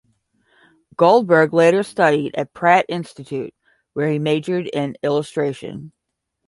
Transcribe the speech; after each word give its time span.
Goldberg 0.97 1.53
later 1.53 1.83
studied 1.83 2.33
at 2.33 2.55
Pratt 2.55 2.87
Institute, 2.89 3.53
where 3.93 4.09
he 4.09 4.17
majored 4.17 4.65
in 4.65 4.97
illustration. 5.03 5.91